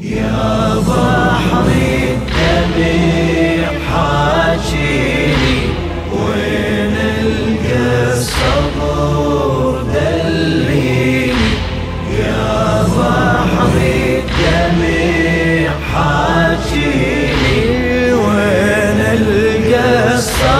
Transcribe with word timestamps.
يا 0.00 0.74
بحر 0.88 1.66
الدمع 2.02 3.66
حاجيني 3.90 5.58
وين 6.12 6.96
القى 7.20 8.12
الصبر 8.12 9.82
دليني 9.94 11.32
يا 12.18 12.82
بحر 12.82 13.76
الدمع 14.16 15.70
حاجيني. 15.92 17.60
وين 18.12 19.00
القى 19.00 20.14
الصبر 20.14 20.51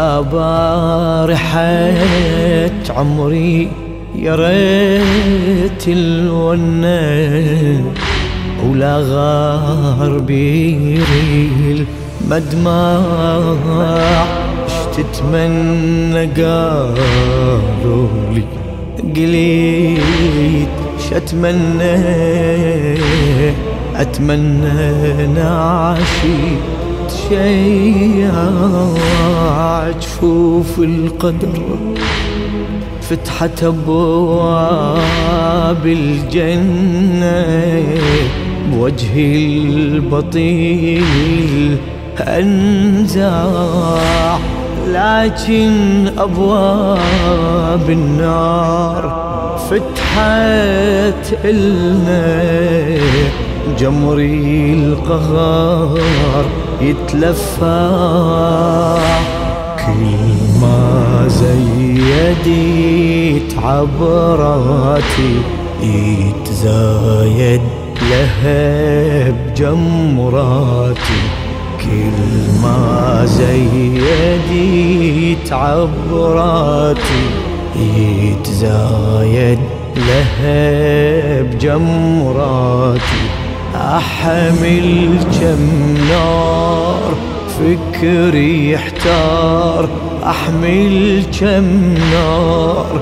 لا 0.00 0.20
بارحة 0.20 1.92
عمري 2.96 3.68
يا 4.16 4.34
ريت 4.34 5.88
الونة 5.88 7.00
ولا 8.66 8.96
غار 8.96 10.18
بيري 10.18 11.84
المدمع. 12.24 13.00
اش 14.66 14.72
تتمنى 14.96 16.24
قالوا 16.26 18.08
لي 18.34 18.44
قليت 19.16 20.76
شتمنى 21.10 21.94
أتمنى 23.96 25.26
نعشي. 25.34 26.40
تشيع 27.30 28.34
جفوف 30.00 30.78
القدر. 30.78 31.78
فتحت 33.02 33.64
أبواب 33.64 34.96
الجنة 35.86 37.44
بوجهي 38.72 39.36
البطيل 39.62 41.04
انزع 42.20 43.44
لكن 44.88 46.08
أبواب 46.18 47.90
النار 47.90 49.20
فتحت 49.70 51.34
إلنا 51.44 52.40
جمري 53.78 54.74
القهار. 54.74 56.44
يتلفى. 56.80 57.90
كل 59.86 60.60
ما 60.60 61.28
زيدت 61.28 62.38
عبراتي 63.58 65.34
يتزايد 65.82 67.60
لهب 68.10 69.36
جمراتي 69.56 71.22
كل 71.80 72.18
ما 72.62 73.22
زيدت 73.26 74.72
عبراتي 75.52 77.24
يتزايد 77.76 79.58
لهب 79.96 81.58
جمراتي 81.60 82.79
أحمل 83.96 85.18
كم 85.40 85.62
نار 86.08 87.14
فكري 87.58 88.70
يحتار. 88.70 89.88
أحمل 90.24 91.22
كم 91.40 91.94
نار 92.12 93.00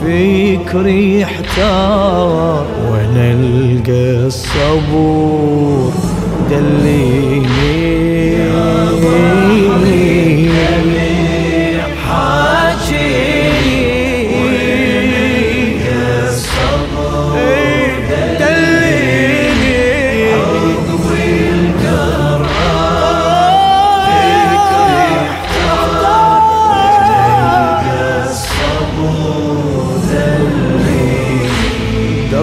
فكري 0.00 1.20
يحتار. 1.20 2.66
وأنا 2.90 3.32
ألقى 3.32 4.26
الصبور 4.26 5.92
دليني 6.50 8.17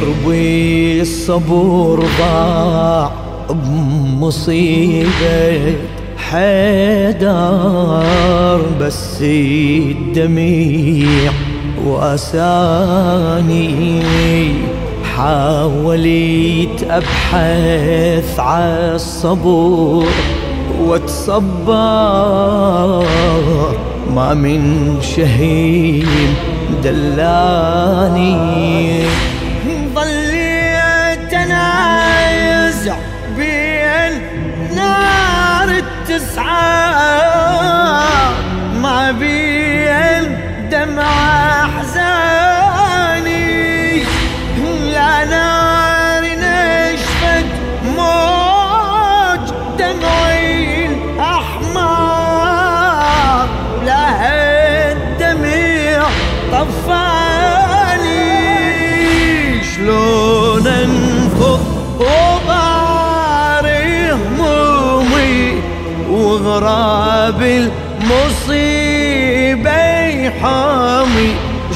دربي 0.05 1.01
الصبور 1.01 2.05
ضاع 2.19 3.11
بمصيبة 3.49 5.05
حيدار 6.17 7.81
بس 8.81 9.21
الدميع 9.21 11.31
وأساني 11.85 13.63
حاولت 15.15 16.83
أبحث 16.89 18.39
عالصبور 18.39 20.07
وأتصبر. 20.81 21.75
ما 24.15 24.33
من 24.33 24.95
شهيد 25.01 26.07
دلاني. 26.83 28.35
بين 39.11 40.38
دمع 40.71 41.66
أحزاني. 41.66 43.25
يا 44.93 45.25
نار 45.25 46.23
نشفت 46.23 47.49
موج 47.97 49.45
دمعي 49.79 50.85
الاحمر 50.85 51.85
لها 53.85 54.91
الدمع 54.91 56.07
طفاني. 56.51 58.25
شلون 59.63 60.67
انفض 60.67 61.63
وغاري 61.99 63.85
همومي 64.11 65.38
وغراب 66.09 67.41
المصيبة 67.41 68.84
يحامي 70.25 71.30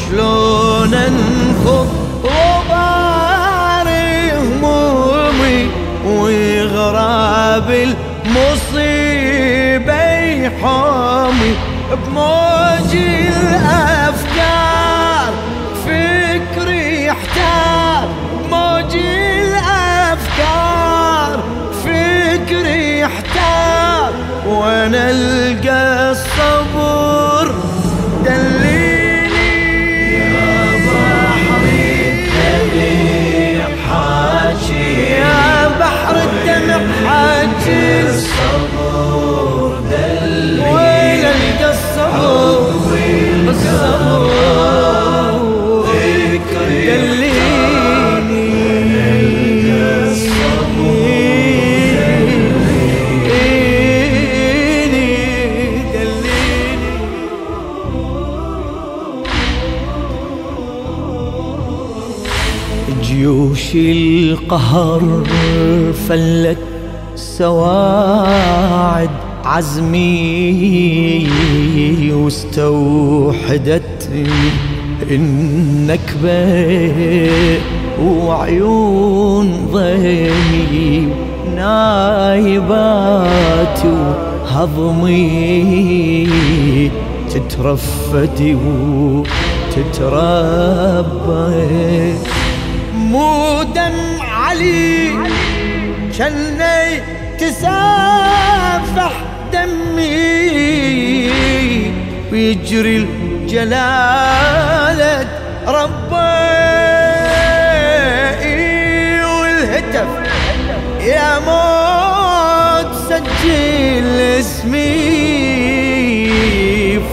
شلون 0.10 0.94
انفض 0.94 1.90
وغاري 2.24 4.10
همومي 4.32 5.60
وغراب 6.06 7.70
المصيبة 8.26 9.24
يحامي. 10.44 11.54
بموج 11.92 12.49
جيوش 63.20 63.76
القهر 63.76 65.24
فلت 66.08 66.58
سواعد 67.16 69.10
عزمي 69.46 71.28
واستوحدت 72.14 74.10
النكبة 75.12 76.44
وعيون 78.04 79.68
ضيمي 79.74 81.08
نايبات 81.56 83.00
وهضمي 84.46 85.50
تترفدي 87.30 88.56
وتتربى 89.76 90.40
مو 93.10 93.64
دم 93.64 94.22
علي 94.22 95.12
شني 96.18 97.02
تسافح 97.40 99.14
دمي. 99.54 101.32
ويجري 102.32 102.98
الجلالة 102.98 103.68
ربي 105.68 106.20
والهتف. 109.24 110.10
يا 111.02 111.40
موت 111.40 112.92
سجل 113.10 114.20
اسمي. 114.40 115.20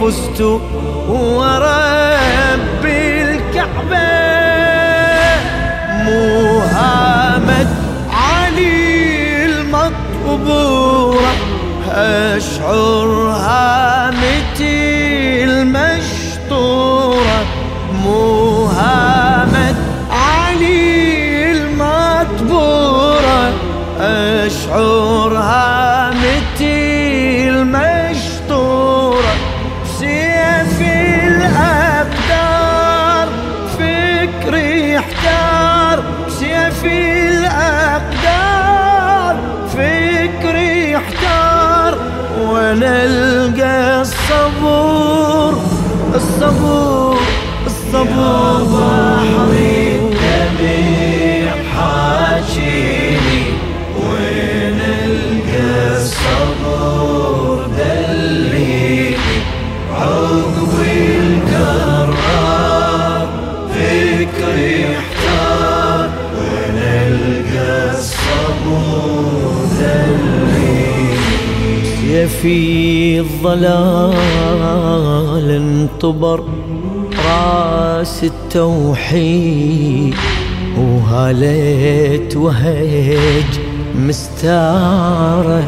فزت 0.00 0.40
ورب 1.08 1.85
المطبورة 10.36 11.32
أشعر 11.90 13.08
هامتي 13.30 14.95
الظلال 73.46 75.50
انطبر 75.50 76.44
راس 77.26 78.24
التوحيد 78.24 80.14
وهاليت 80.78 82.36
وهج 82.36 83.44
مستاره 83.98 85.64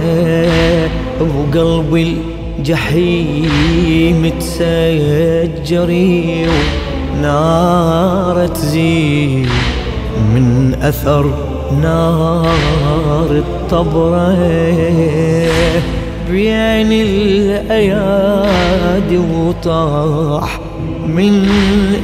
وقلبي 1.21 2.17
الجحيم 2.59 4.33
تسجري 4.41 6.47
ونار 7.19 8.47
تزيد 8.47 9.49
من 10.35 10.75
أثر 10.83 11.27
نار 11.83 13.31
الطبرة 13.31 14.37
بين 16.31 16.93
الأيادي 17.73 18.09
وطاح 19.19 20.61
من 21.07 21.49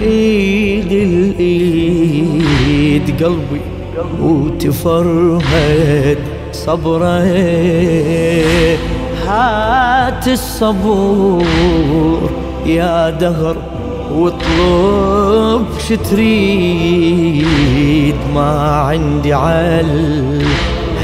إيد 0.03 0.93
الإيد. 0.93 2.65
قلبي 3.25 3.61
وتفرهد 4.21 6.19
صبره 6.53 7.25
هات 9.27 10.29
الصبور 10.29 11.43
يا 12.67 13.11
دهر 13.11 13.57
واطلب 14.13 15.65
شتريد. 15.89 17.05
ما 18.35 18.51
عندي 18.89 19.33
عال 19.33 20.43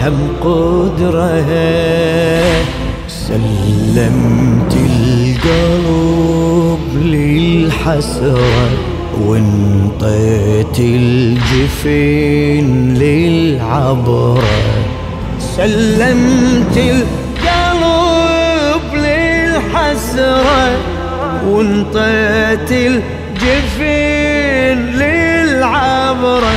هم 0.02 0.28
قدره. 0.40 1.46
سلمت 3.30 4.74
القلب 4.90 6.82
للحسرة 7.02 8.70
وانطيت 9.26 10.76
الجفين 10.78 12.66
للعبرة. 12.94 14.42
سلمت 15.56 16.76
القلب 16.76 18.84
للحسرة 18.94 20.70
وانطيت 21.46 22.72
الجفين 22.72 24.78
للعبرة. 24.98 26.54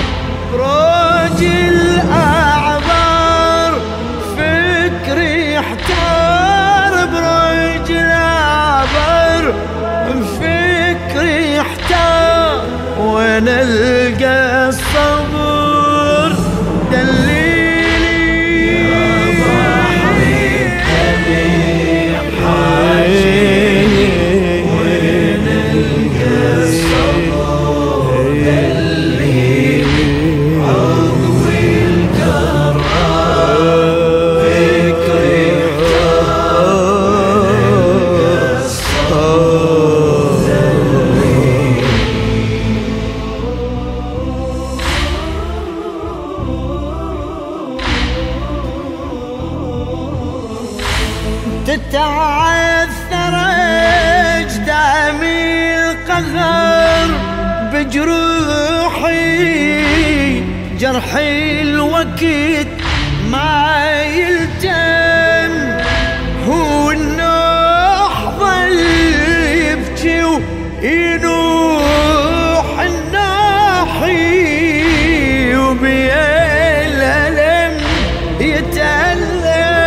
بجروحي 57.94 59.84
جرحي 60.78 61.62
الوقت 61.62 62.24
ما 63.32 64.02
يلتم. 64.02 65.54
هو 66.48 66.92
النوح 66.92 68.30
ظل 68.40 68.80
يبكي 69.70 70.24
وينوح 70.84 71.62
الناحي 72.82 74.16
وبيه 75.56 76.14
الألم 76.88 77.74
يتألم. 78.40 79.84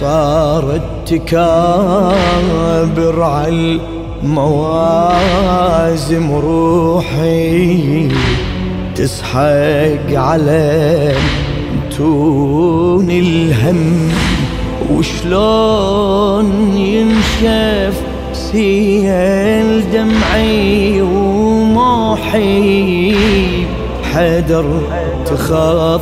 صارت 0.00 0.86
تكابر 1.06 2.36
على 3.22 3.93
الموازم 4.24 5.56
روحي 6.32 8.08
تسحق 8.94 10.08
على 10.10 11.12
تون 11.96 13.10
الهم. 13.10 14.12
وشلون 14.92 16.76
ينشف 16.76 18.00
سيل 18.32 19.84
دمعي 19.92 21.02
وموحي؟ 21.02 22.44
حدر 24.12 24.66
تخضى 25.26 26.00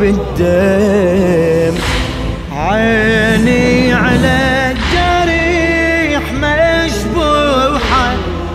بالدم. 0.00 1.74
عيني 2.52 3.92
على 3.92 4.49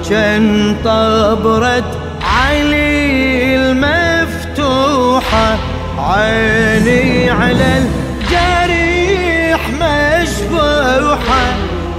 كان 0.09 0.75
طبرة 0.85 1.83
علي 2.21 3.55
المفتوحة 3.55 5.57
عيني 5.97 7.29
على 7.29 7.77
الجريح 7.77 9.69
مشبوحة. 9.69 11.55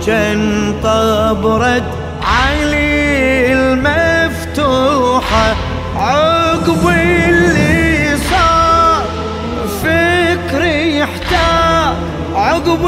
كان 0.06 0.74
طبرة 0.82 1.82
علي 2.22 3.52
المفتوحة 3.52 5.56
عقب 5.96 6.88
اللي 6.88 8.16
صار 8.30 9.02
فكري 9.82 10.98
يحتار 10.98 11.94
عقب 12.34 12.86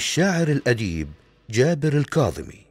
للشاعر 0.00 0.48
الأديب 0.48 1.08
جابر 1.50 1.92
الكاظمي. 1.92 2.69